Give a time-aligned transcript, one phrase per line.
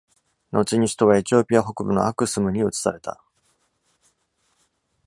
[0.51, 3.21] 後に首都はエチオピア北部のアクスムに移された。